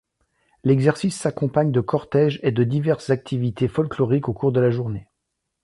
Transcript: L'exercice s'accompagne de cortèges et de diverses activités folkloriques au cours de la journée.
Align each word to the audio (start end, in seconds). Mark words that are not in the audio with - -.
L'exercice 0.63 1.15
s'accompagne 1.15 1.71
de 1.71 1.79
cortèges 1.79 2.39
et 2.41 2.51
de 2.51 2.63
diverses 2.63 3.11
activités 3.11 3.67
folkloriques 3.67 4.29
au 4.29 4.33
cours 4.33 4.51
de 4.51 4.59
la 4.59 4.71
journée. 4.71 5.07